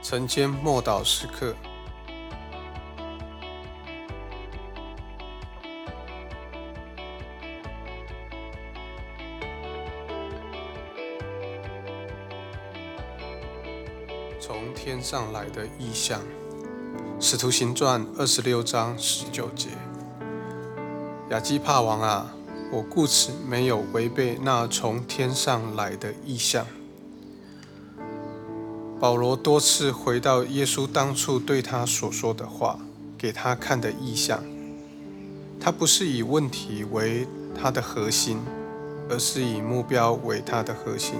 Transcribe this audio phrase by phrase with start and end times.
[0.00, 1.54] 晨间默祷时刻，
[14.40, 16.20] 从天上来的异象，
[17.20, 19.68] 《使徒行传》二十六章十九节：
[21.28, 22.34] 亚基帕王啊，
[22.72, 26.64] 我故此没有违背那从天上来的异象。
[29.00, 32.80] 保罗多次回到耶稣当初对他所说的话，
[33.16, 34.42] 给他看的意象。
[35.60, 37.24] 他不是以问题为
[37.54, 38.40] 他的核心，
[39.08, 41.14] 而是以目标为他的核心。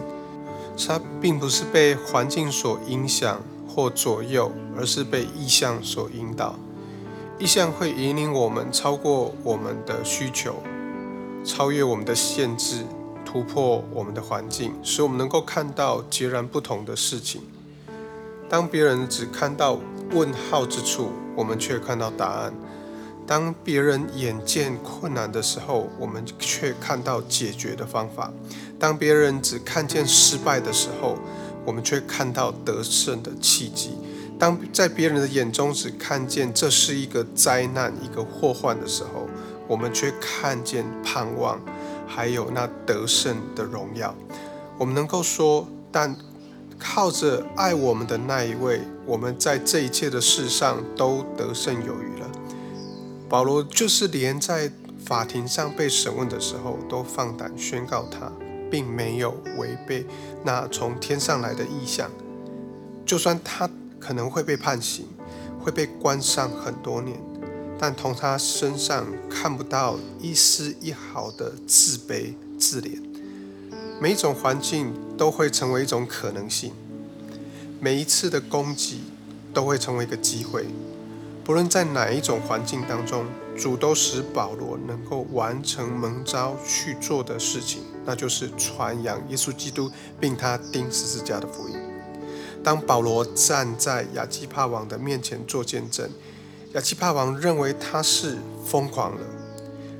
[0.77, 6.57] 他并不是被环境所影响或左右，而是被意象所引导。
[7.39, 10.57] 意象会引领我们超过我们的需求，
[11.45, 12.85] 超越我们的限制，
[13.25, 17.43] 突破我们的环境，使我们能够看到截然不同的事情。
[18.49, 19.79] 当别人只看到
[20.13, 22.51] 问号之处，我们却看到答案；
[23.27, 28.33] 当别人眼见困难的时候，我们却看到解决的方法；
[28.79, 31.19] 当别人只看见失败的时候，
[31.67, 33.91] 我们却看到得胜的契机；
[34.39, 39.29] 当在别人的眼中只看见这是一个灾难、一个祸患的时候，
[39.67, 41.61] 我们却看见盼望，
[42.07, 44.15] 还有那得胜的荣耀。
[44.79, 46.17] 我们能够说，但。
[46.79, 52.31] 靠着爱我们的那一位，我们在这一切的事上都得胜有余了。
[53.29, 54.71] 保罗就是连在
[55.05, 58.31] 法庭上被审问的时候，都放胆宣告他，
[58.71, 60.07] 并没有违背
[60.45, 62.11] 那从天上来的意象。
[63.05, 65.07] 就算他可能会被判刑，
[65.59, 67.19] 会被关上很多年，
[67.79, 73.08] 但从他身上看不到一丝一毫的自卑自怜。
[74.01, 76.73] 每一种环境都会成为一种可能性，
[77.81, 79.01] 每一次的攻击
[79.53, 80.67] 都会成为一个机会。
[81.45, 83.25] 不论在哪一种环境当中，
[83.57, 89.91] 主都使保罗能够完成蒙召去做的事情，那就是传扬耶稣基督，
[90.21, 91.75] 并他钉十字架的福音。
[92.63, 96.09] 当保罗站在亚基帕王的面前做见证，
[96.75, 99.21] 亚基帕王认为他是疯狂了，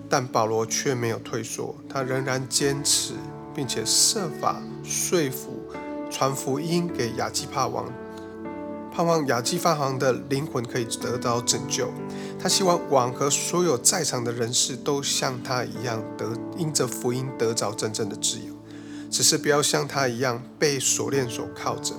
[0.09, 3.15] 但保罗却没有退缩，他仍然坚持。
[3.59, 5.61] 并且设法说服
[6.09, 7.93] 传福音给亚基帕王，
[8.95, 11.91] 盼望亚基帕王的灵魂可以得到拯救。
[12.39, 18.55] 他希望王和所有在场的人士都像他一样得因着福音得着真正的自由，
[19.11, 21.95] 只是不要像他一样被锁链所铐着。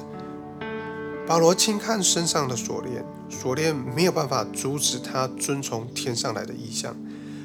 [1.28, 6.96] 保罗轻看身上的锁链，锁链没有办法阻止他遵从天上来的意象。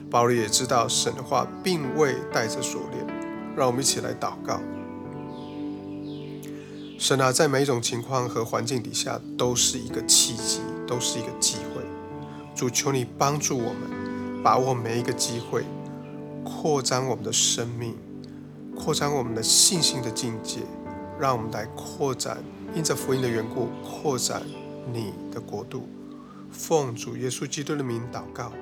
[0.09, 3.14] 保罗也知道神的话并未带着锁链。
[3.57, 4.61] 让我们一起来祷告。
[6.99, 11.83] 神啊，在每一种情况和环境底下，都是一个契机，都是一个机会。
[12.55, 15.65] 主，求你帮助我们，把握每一个机会，
[16.45, 17.95] 扩张我们的生命，
[18.75, 20.61] 扩张我们的信心的境界，
[21.21, 22.39] 让我们来扩展，
[22.75, 24.43] 因着福音的缘故，扩展
[24.93, 25.89] 你的国度。
[26.51, 28.53] 奉主耶稣基督的名祷告。